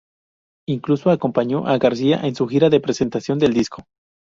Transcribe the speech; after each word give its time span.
Incluso 0.67 1.11
acompañó 1.11 1.67
a 1.67 1.77
García 1.77 2.21
en 2.23 2.33
su 2.33 2.47
gira 2.47 2.71
de 2.71 2.79
presentación 2.79 3.37
del 3.37 3.53
disco. 3.53 3.83